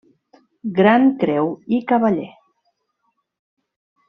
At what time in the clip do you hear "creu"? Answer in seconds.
1.23-1.51